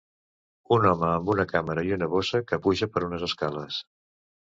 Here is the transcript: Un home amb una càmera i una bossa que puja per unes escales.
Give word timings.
Un 0.77 0.87
home 0.91 1.09
amb 1.17 1.29
una 1.35 1.47
càmera 1.53 1.85
i 1.91 1.95
una 1.99 2.09
bossa 2.17 2.43
que 2.51 2.63
puja 2.67 2.91
per 2.97 3.09
unes 3.13 3.31
escales. 3.33 3.83